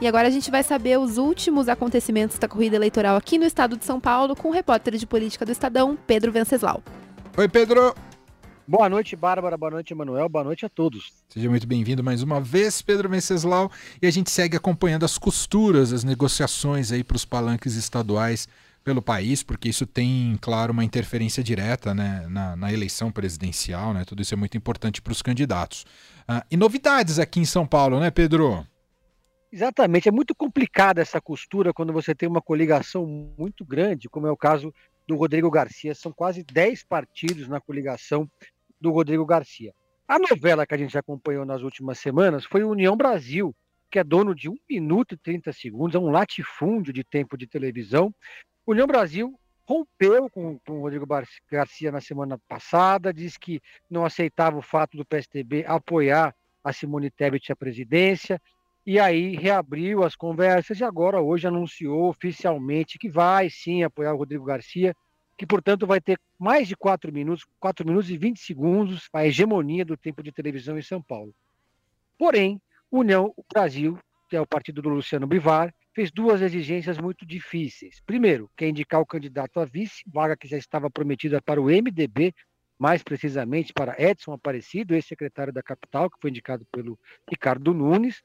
[0.00, 3.76] E agora a gente vai saber os últimos acontecimentos da corrida eleitoral aqui no estado
[3.76, 6.82] de São Paulo com o repórter de política do Estadão, Pedro Venceslau.
[7.36, 7.96] Oi, Pedro.
[8.64, 9.56] Boa noite, Bárbara.
[9.56, 10.28] Boa noite, Emanuel.
[10.28, 11.10] Boa noite a todos.
[11.28, 13.72] Seja muito bem-vindo mais uma vez, Pedro Venceslau.
[14.00, 18.46] E a gente segue acompanhando as costuras, as negociações aí para os palanques estaduais
[18.84, 24.04] pelo país, porque isso tem, claro, uma interferência direta né, na, na eleição presidencial, né?
[24.04, 25.82] Tudo isso é muito importante para os candidatos.
[26.28, 28.64] Uh, e novidades aqui em São Paulo, né, Pedro?
[29.50, 34.30] Exatamente, é muito complicada essa costura quando você tem uma coligação muito grande, como é
[34.30, 34.74] o caso
[35.06, 35.94] do Rodrigo Garcia.
[35.94, 38.30] São quase 10 partidos na coligação
[38.78, 39.72] do Rodrigo Garcia.
[40.06, 43.54] A novela que a gente acompanhou nas últimas semanas foi União Brasil,
[43.90, 47.46] que é dono de 1 minuto e 30 segundos, é um latifúndio de tempo de
[47.46, 48.14] televisão.
[48.66, 51.06] União Brasil rompeu com, com o Rodrigo
[51.50, 57.10] Garcia na semana passada, disse que não aceitava o fato do PSDB apoiar a Simone
[57.10, 58.40] Tebet à presidência,
[58.88, 64.16] e aí reabriu as conversas e agora hoje anunciou oficialmente que vai sim apoiar o
[64.16, 64.96] Rodrigo Garcia
[65.36, 69.84] que, portanto, vai ter mais de 4 minutos, 4 minutos e 20 segundos, a hegemonia
[69.84, 71.34] do tempo de televisão em São Paulo.
[72.16, 72.58] Porém,
[72.90, 78.00] União Brasil, que é o partido do Luciano Bivar, fez duas exigências muito difíceis.
[78.06, 82.32] Primeiro, quer indicar o candidato a vice, vaga que já estava prometida para o MDB,
[82.78, 88.22] mais precisamente para Edson Aparecido, ex-secretário da capital, que foi indicado pelo Ricardo Nunes,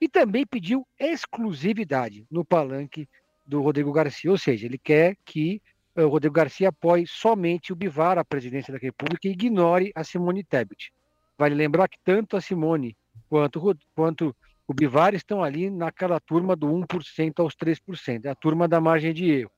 [0.00, 3.08] e também pediu exclusividade no palanque
[3.46, 5.60] do Rodrigo Garcia, ou seja, ele quer que
[5.94, 10.44] o Rodrigo Garcia apoie somente o Bivar à presidência da República e ignore a Simone
[10.44, 10.92] Tebet.
[11.36, 12.96] Vale lembrar que tanto a Simone
[13.28, 18.68] quanto, quanto o Bivar estão ali naquela turma do 1% aos 3%, é a turma
[18.68, 19.50] da margem de erro.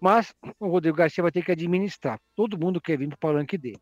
[0.00, 2.20] Mas o Rodrigo Garcia vai ter que administrar.
[2.34, 3.80] Todo mundo quer vir para o palanque dele.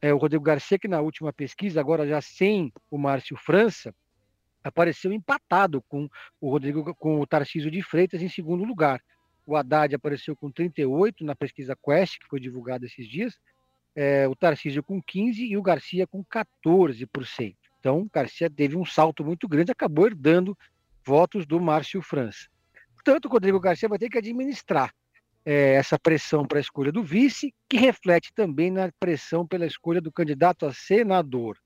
[0.00, 3.92] É, o Rodrigo Garcia, que na última pesquisa, agora já sem o Márcio França,
[4.62, 6.08] apareceu empatado com
[6.40, 9.02] o Rodrigo, com o Tarcísio de Freitas em segundo lugar.
[9.46, 13.38] O Haddad apareceu com 38 na pesquisa Quest, que foi divulgada esses dias.
[13.96, 17.56] É, o Tarcísio com 15 e o Garcia com 14%.
[17.80, 20.56] Então, o Garcia teve um salto muito grande, acabou herdando
[21.04, 22.48] votos do Márcio França.
[22.94, 24.94] Portanto, o Rodrigo Garcia vai ter que administrar
[25.44, 30.00] é, essa pressão para a escolha do vice, que reflete também na pressão pela escolha
[30.00, 31.58] do candidato a senador.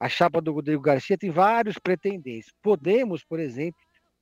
[0.00, 2.50] A chapa do Rodrigo Garcia tem vários pretendentes.
[2.62, 3.78] Podemos, por exemplo,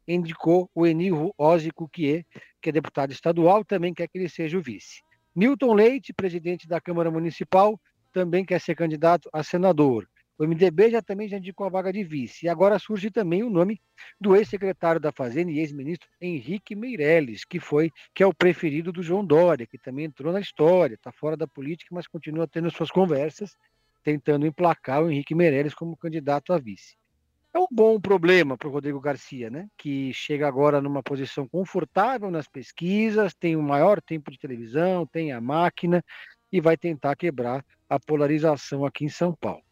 [0.09, 2.25] indicou o Enil Ozzy Cuquier,
[2.61, 5.03] que é deputado estadual, também quer que ele seja o vice.
[5.37, 7.79] Milton Leite, presidente da Câmara Municipal,
[8.13, 10.09] também quer ser candidato a senador.
[10.37, 12.47] O MDB já também já indicou a vaga de vice.
[12.47, 13.81] E agora surge também o nome
[14.21, 19.03] do ex-secretário da Fazenda e ex-ministro Henrique Meirelles, que foi que é o preferido do
[19.03, 22.91] João Dória, que também entrou na história, está fora da política, mas continua tendo suas
[22.91, 23.57] conversas,
[24.03, 26.99] tentando emplacar o Henrique Meirelles como candidato a vice
[27.55, 29.67] é um bom problema para o Rodrigo Garcia, né?
[29.77, 35.33] Que chega agora numa posição confortável nas pesquisas, tem o maior tempo de televisão, tem
[35.33, 36.05] a máquina
[36.53, 39.63] e vai tentar quebrar a polarização aqui em São Paulo.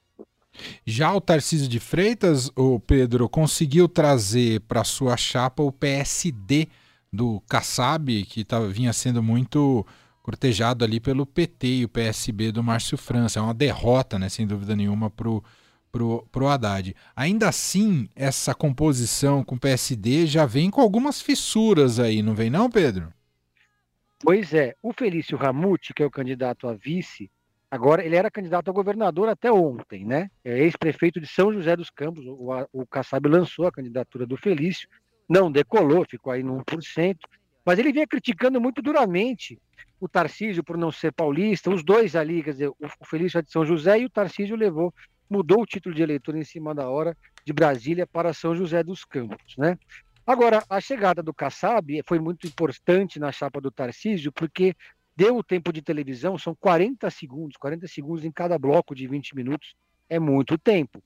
[0.86, 6.68] Já o Tarcísio de Freitas, o Pedro, conseguiu trazer para sua chapa o PSD
[7.12, 9.86] do Kassab, que tava, vinha sendo muito
[10.26, 13.38] cortejado ali pelo PT e o PSB do Márcio França.
[13.38, 15.42] É uma derrota, né, sem dúvida nenhuma, para o
[16.30, 16.94] para o Haddad.
[17.14, 22.50] Ainda assim, essa composição com o PSD já vem com algumas fissuras aí, não vem
[22.50, 23.10] não, Pedro?
[24.22, 27.30] Pois é, o Felício Ramute, que é o candidato a vice,
[27.70, 30.30] agora ele era candidato a governador até ontem, né?
[30.44, 34.86] É ex-prefeito de São José dos Campos, o, o Kassab lançou a candidatura do Felício,
[35.26, 37.16] não decolou, ficou aí no 1%,
[37.66, 39.58] mas ele vinha criticando muito duramente
[40.00, 43.50] o Tarcísio por não ser paulista, os dois ali, quer dizer, o Felício é de
[43.50, 44.94] São José e o Tarcísio levou
[45.28, 49.04] mudou o título de eleitor em cima da hora de Brasília para São José dos
[49.04, 49.78] Campos, né?
[50.26, 54.74] Agora, a chegada do Kassab foi muito importante na chapa do Tarcísio, porque
[55.14, 59.36] deu o tempo de televisão, são 40 segundos, 40 segundos em cada bloco de 20
[59.36, 59.76] minutos,
[60.08, 61.00] é muito tempo.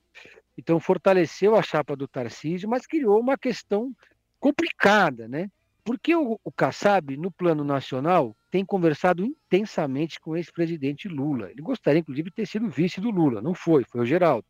[0.57, 3.95] Então, fortaleceu a chapa do Tarcísio, mas criou uma questão
[4.39, 5.49] complicada, né?
[5.83, 11.49] Porque o, o Kassab, no plano nacional, tem conversado intensamente com o ex-presidente Lula.
[11.49, 13.41] Ele gostaria, inclusive, de ter sido vice do Lula.
[13.41, 14.45] Não foi, foi o Geraldo.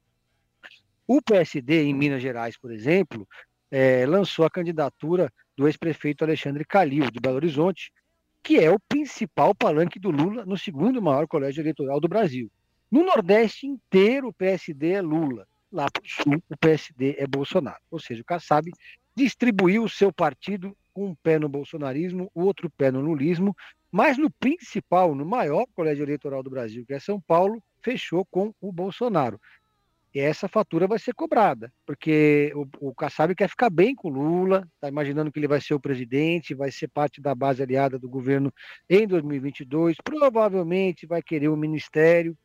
[1.08, 3.28] O PSD, em Minas Gerais, por exemplo,
[3.70, 7.92] é, lançou a candidatura do ex-prefeito Alexandre Calil, de Belo Horizonte,
[8.44, 12.52] que é o principal palanque do Lula no segundo maior colégio eleitoral do Brasil.
[12.90, 15.48] No Nordeste inteiro, o PSD é Lula.
[15.72, 17.80] Lá para o Sul, o PSD é Bolsonaro.
[17.90, 18.70] Ou seja, o Kassab
[19.16, 23.56] distribuiu o seu partido com um pé no bolsonarismo, o outro pé no lulismo,
[23.92, 28.54] mas no principal, no maior colégio eleitoral do Brasil, que é São Paulo, fechou com
[28.62, 29.40] o Bolsonaro.
[30.14, 34.12] E essa fatura vai ser cobrada, porque o, o Kassab quer ficar bem com o
[34.12, 37.98] Lula, está imaginando que ele vai ser o presidente, vai ser parte da base aliada
[37.98, 38.54] do governo
[38.90, 42.38] em 2022, provavelmente vai querer o ministério.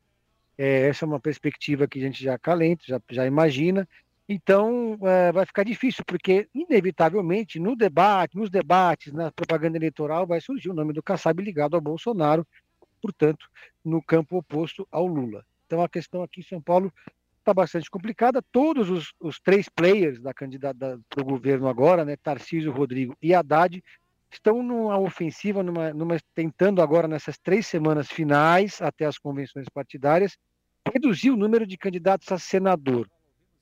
[0.57, 3.87] É, essa é uma perspectiva que a gente já calenta, já, já imagina.
[4.29, 10.41] Então, é, vai ficar difícil, porque, inevitavelmente, no debate, nos debates, na propaganda eleitoral, vai
[10.41, 12.47] surgir o nome do Kassab ligado ao Bolsonaro,
[13.01, 13.47] portanto,
[13.85, 15.45] no campo oposto ao Lula.
[15.67, 16.93] Então, a questão aqui em São Paulo
[17.39, 18.43] está bastante complicada.
[18.51, 23.83] Todos os, os três players da candidata do governo agora, né, Tarcísio, Rodrigo e Haddad,
[24.29, 30.37] estão numa ofensiva, numa, numa, tentando agora nessas três semanas finais, até as convenções partidárias,
[30.93, 33.09] reduzir o número de candidatos a senador.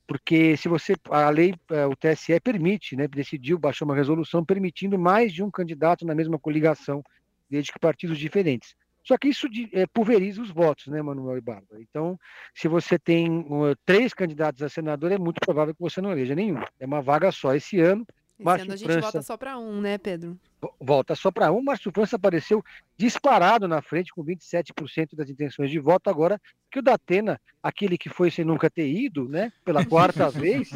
[0.06, 0.94] Porque se você.
[1.10, 5.50] A lei, é, o TSE permite, né, decidiu, baixou uma resolução permitindo mais de um
[5.50, 7.02] candidato na mesma coligação,
[7.48, 8.74] desde que partidos diferentes.
[9.02, 11.80] Só que isso é, pulveriza os votos, né, Manuel e Bárbara?
[11.80, 12.18] Então,
[12.54, 13.44] se você tem
[13.84, 16.58] três candidatos a senador, é muito provável que você não eleja nenhum.
[16.80, 18.06] É uma vaga só esse ano.
[18.36, 20.38] Esse Márcio ano a gente França, volta só para um, né, Pedro?
[20.80, 21.62] Volta só para um.
[21.62, 22.64] Márcio França apareceu
[22.96, 26.10] disparado na frente com 27% das intenções de voto.
[26.10, 26.40] Agora
[26.70, 30.70] que o Datena, aquele que foi sem nunca ter ido, né, pela quarta vez,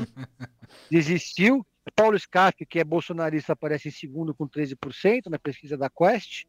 [0.90, 1.66] desistiu.
[1.96, 6.44] Paulo Scaff, que é bolsonarista, aparece em segundo com 13% na pesquisa da Quest.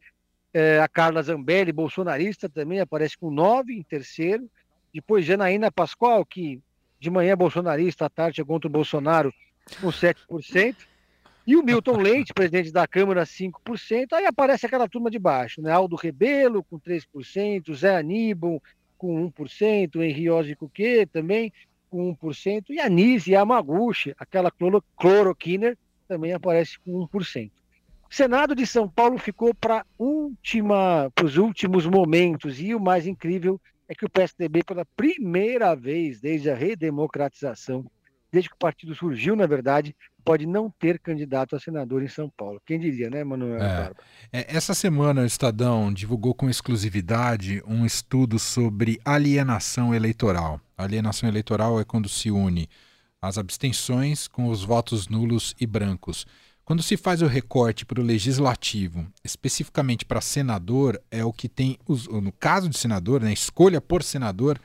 [0.53, 4.49] É, a Carla Zambelli, bolsonarista, também aparece com 9 em terceiro.
[4.93, 6.61] Depois Janaína Pascoal, que
[6.99, 9.33] de manhã é bolsonarista, à tarde é contra o Bolsonaro,
[9.79, 10.75] com 7%.
[11.49, 14.13] E o Milton Leite, presidente da Câmara, 5%.
[14.13, 15.71] Aí aparece aquela turma de baixo, né?
[15.71, 18.61] Aldo Rebelo, com 3%, Zé Aníbal,
[18.95, 21.51] com 1%, Henriose Cuquet também,
[21.89, 25.75] com 1%, e a Nise Yamaguchi, aquela cloro, cloroquiner,
[26.07, 27.49] também aparece com 1%.
[28.07, 33.95] O Senado de São Paulo ficou para os últimos momentos, e o mais incrível é
[33.95, 37.89] que o PSDB, pela primeira vez desde a redemocratização,
[38.31, 42.29] desde que o partido surgiu, na verdade, pode não ter candidato a senador em São
[42.29, 42.61] Paulo.
[42.65, 43.61] Quem diria, né, Manuel?
[43.61, 43.91] É.
[44.31, 50.61] É, essa semana o Estadão divulgou com exclusividade um estudo sobre alienação eleitoral.
[50.77, 52.69] alienação eleitoral é quando se une
[53.21, 56.25] as abstenções com os votos nulos e brancos.
[56.63, 61.79] Quando se faz o recorte para o legislativo, especificamente para senador, é o que tem,
[61.87, 64.59] os, no caso de senador, né, escolha por senador,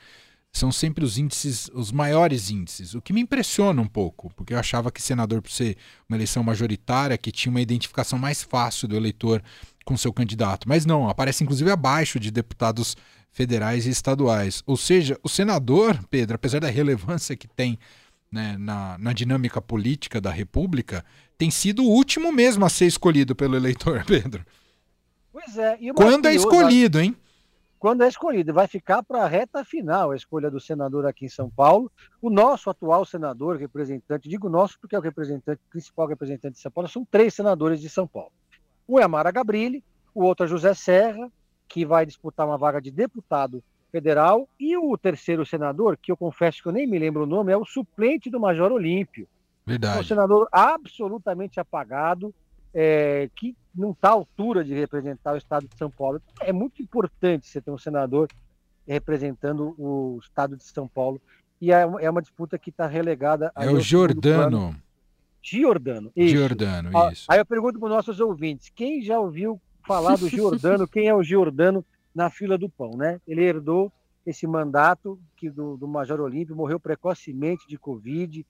[0.57, 2.95] são sempre os índices, os maiores índices.
[2.95, 5.75] O que me impressiona um pouco, porque eu achava que senador, por ser
[6.07, 9.43] uma eleição majoritária, que tinha uma identificação mais fácil do eleitor
[9.83, 10.67] com seu candidato.
[10.69, 12.95] Mas não, aparece inclusive abaixo de deputados
[13.31, 14.63] federais e estaduais.
[14.65, 17.77] Ou seja, o senador, Pedro, apesar da relevância que tem
[18.31, 21.03] né, na, na dinâmica política da República,
[21.37, 24.45] tem sido o último mesmo a ser escolhido pelo eleitor, Pedro.
[25.33, 25.77] Pois é.
[25.93, 27.13] Quando é escolhido, hein?
[27.85, 31.29] Quando é escolhido, vai ficar para a reta final a escolha do senador aqui em
[31.29, 31.91] São Paulo.
[32.19, 36.71] O nosso atual senador, representante, digo nosso porque é o representante, principal representante de São
[36.71, 38.31] Paulo, são três senadores de São Paulo.
[38.89, 39.83] Um é a Mara Gabrilli,
[40.15, 41.31] o outro é José Serra,
[41.67, 46.63] que vai disputar uma vaga de deputado federal, e o terceiro senador, que eu confesso
[46.63, 49.27] que eu nem me lembro o nome, é o suplente do Major Olímpio.
[49.63, 49.99] Verdade.
[49.99, 52.33] É um senador absolutamente apagado,
[52.75, 56.21] é, que não está à altura de representar o estado de São Paulo.
[56.41, 58.27] É muito importante você ter um senador
[58.85, 61.21] representando o estado de São Paulo.
[61.61, 63.49] E é, é uma disputa que está relegada.
[63.55, 64.75] É o Giordano.
[65.41, 66.11] Giordano.
[66.15, 66.35] Isso.
[66.35, 67.25] Giordano, isso.
[67.29, 70.87] Aí eu pergunto para os nossos ouvintes: quem já ouviu falar do Giordano?
[70.87, 73.21] quem é o Giordano na fila do pão, né?
[73.25, 73.91] Ele herdou
[74.25, 78.45] esse mandato que do, do Major Olímpio, morreu precocemente de Covid,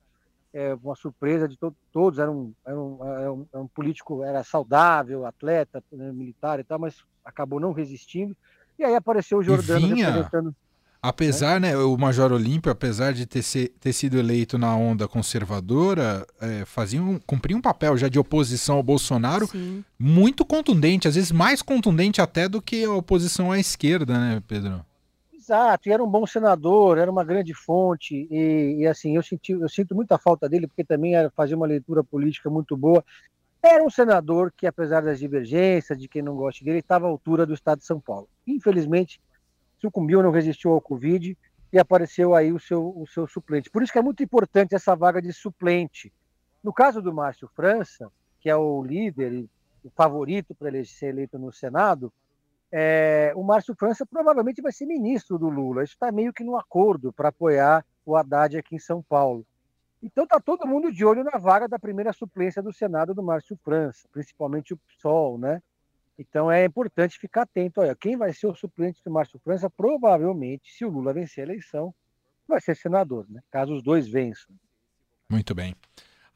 [0.56, 4.24] é, uma surpresa de to todos, era um, era, um, era, um, era um, político,
[4.24, 6.96] era saudável, atleta, né, militar e tal, mas
[7.26, 8.36] acabou não resistindo.
[8.80, 10.56] E aí apareceu o Jordano vinha, representando.
[11.02, 11.72] Apesar, né?
[11.72, 16.64] né, o Major Olímpio, apesar de ter, ser, ter sido eleito na onda conservadora, é,
[16.64, 19.84] fazia um, cumpria um papel já de oposição ao Bolsonaro Sim.
[20.00, 24.86] muito contundente, às vezes mais contundente até do que a oposição à esquerda, né, Pedro?
[25.46, 29.52] Exato, e era um bom senador, era uma grande fonte, e, e, assim, eu, senti,
[29.52, 33.06] eu sinto muita falta dele, porque também era, fazia uma leitura política muito boa.
[33.62, 37.46] Era um senador que, apesar das divergências, de quem não gosta dele, estava à altura
[37.46, 38.28] do estado de São Paulo.
[38.48, 39.22] Infelizmente,
[39.80, 41.38] sucumbiu, não resistiu ao Covid,
[41.72, 43.70] e apareceu aí o seu, o seu suplente.
[43.70, 46.12] Por isso que é muito importante essa vaga de suplente.
[46.64, 49.50] No caso do Márcio França, que é o líder e
[49.84, 52.12] o favorito para ele ser eleito no Senado,
[52.78, 55.82] é, o Márcio França provavelmente vai ser ministro do Lula.
[55.82, 59.48] Isso está meio que no acordo para apoiar o Haddad aqui em São Paulo.
[60.04, 63.58] Então está todo mundo de olho na vaga da primeira suplência do Senado do Márcio
[63.64, 65.64] França, principalmente o PSOL, né?
[66.20, 67.80] Então é importante ficar atento.
[67.80, 69.70] Olha, quem vai ser o suplente do Márcio França?
[69.70, 71.96] Provavelmente, se o Lula vencer a eleição,
[72.46, 73.42] vai ser senador, né?
[73.50, 74.54] caso os dois vençam.
[75.30, 75.74] Muito bem.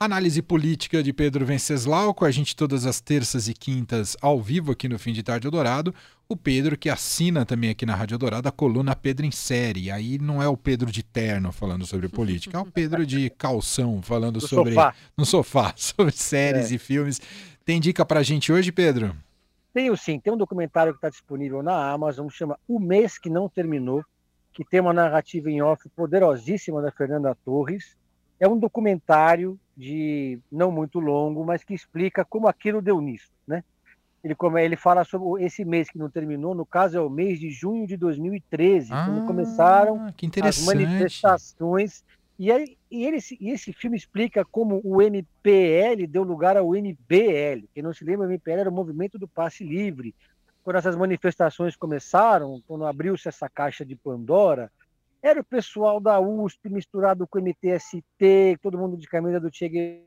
[0.01, 4.71] Análise política de Pedro Venceslau, com a gente todas as terças e quintas ao vivo
[4.71, 5.93] aqui no Fim de Tarde Eldorado.
[6.29, 9.91] O Pedro que assina também aqui na Rádio Dourado a coluna Pedro em Série.
[9.91, 14.01] Aí não é o Pedro de terno falando sobre política, é o Pedro de calção
[14.01, 14.95] falando sobre sofá.
[15.17, 16.75] no sofá, sobre séries É.
[16.75, 17.19] e filmes.
[17.65, 19.13] Tem dica pra gente hoje, Pedro?
[19.73, 23.49] Tenho sim, tem um documentário que está disponível na Amazon, chama O Mês Que Não
[23.49, 24.05] Terminou,
[24.53, 27.97] que tem uma narrativa em off poderosíssima da Fernanda Torres.
[28.39, 33.63] É um documentário de não muito longo, mas que explica como aquilo deu nisso, né?
[34.21, 37.39] Ele, come- ele fala sobre esse mês que não terminou, no caso é o mês
[37.39, 40.12] de junho de 2013, quando começaram Ah,
[40.50, 42.03] as manifestações.
[42.38, 47.65] E, aí, e, ele, e esse filme explica como o MPL deu lugar ao MBL.
[47.74, 50.13] Quem não se lembra, o MPL era o movimento do passe livre.
[50.62, 54.69] Quando essas manifestações começaram, quando abriu-se essa caixa de Pandora,
[55.21, 59.67] era o pessoal da USP misturado com o MTST, todo mundo de camisa do Che
[59.67, 60.05] Guevara,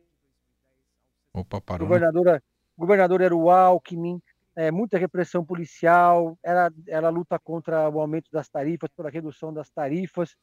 [1.34, 1.86] Opa, parou.
[1.86, 1.94] né?
[1.94, 2.42] governadora,
[2.76, 4.20] governador era o Alckmin,
[4.54, 9.70] é, muita repressão policial, era, era luta contra o aumento das tarifas, pela redução das
[9.70, 10.36] tarifas.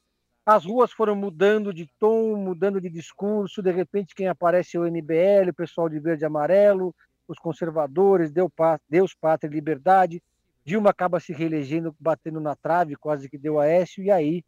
[0.45, 4.85] As ruas foram mudando de tom, mudando de discurso, de repente quem aparece é o
[4.85, 6.95] MBL, o pessoal de verde e amarelo,
[7.27, 10.23] os conservadores, Deus, Pátria e Liberdade.
[10.65, 14.43] Dilma acaba se reelegendo, batendo na trave, quase que deu Aécio, e aí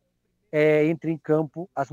[0.51, 1.89] é, entra em campo as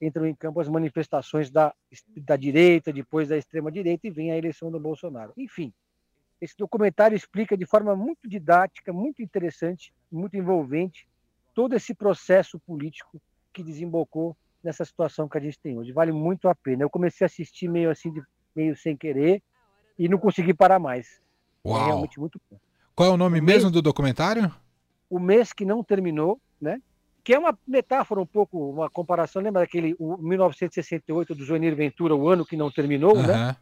[0.00, 1.72] entram em campo as manifestações da,
[2.16, 5.32] da direita, depois da extrema direita e vem a eleição do Bolsonaro.
[5.36, 5.72] Enfim,
[6.40, 11.06] esse documentário explica de forma muito didática, muito interessante, muito envolvente
[11.54, 13.20] todo esse processo político
[13.52, 15.92] que desembocou nessa situação que a gente tem hoje.
[15.92, 16.82] Vale muito a pena.
[16.82, 18.22] Eu comecei a assistir meio assim, de-
[18.56, 19.40] meio sem querer
[19.96, 21.20] e não consegui parar mais.
[21.64, 21.84] É Uau.
[21.84, 22.58] realmente muito bom.
[22.96, 24.52] Qual é o nome O mesmo mês- do documentário?
[25.08, 26.80] o mês que não terminou, né?
[27.24, 29.40] Que é uma metáfora um pouco, uma comparação.
[29.40, 33.56] Lembra daquele o 1968 do Joanir Ventura, o ano que não terminou, né?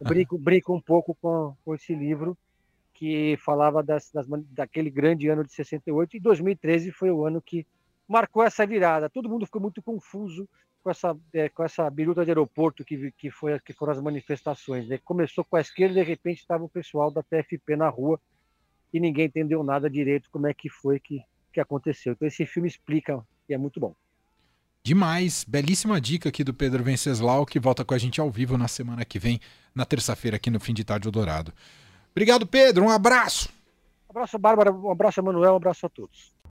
[0.00, 2.38] Brinco, brinco um pouco com, com esse livro
[2.94, 7.66] que falava das, das daquele grande ano de 68 e 2013 foi o ano que
[8.08, 9.10] marcou essa virada.
[9.10, 10.48] Todo mundo ficou muito confuso
[10.82, 14.88] com essa eh, com essa biruta de aeroporto que que foi que foram as manifestações.
[14.88, 14.98] Né?
[15.04, 18.20] Começou com a esquerda e de repente estava o pessoal da TFP na rua
[18.92, 22.12] e ninguém entendeu nada direito como é que foi que, que aconteceu.
[22.12, 23.94] Então esse filme explica e é muito bom.
[24.82, 28.68] Demais, belíssima dica aqui do Pedro Venceslau, que volta com a gente ao vivo na
[28.68, 29.40] semana que vem,
[29.74, 31.52] na terça-feira, aqui no Fim de Tarde Dourado.
[32.12, 33.50] Obrigado, Pedro, um abraço!
[34.08, 36.32] Um abraço, Bárbara, um abraço, Manuel, um abraço a todos.